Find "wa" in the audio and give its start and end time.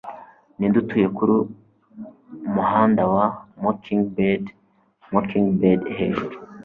3.13-3.25